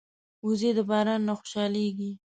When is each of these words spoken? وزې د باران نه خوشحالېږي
وزې 0.45 0.71
د 0.77 0.79
باران 0.89 1.21
نه 1.27 1.33
خوشحالېږي 1.39 2.11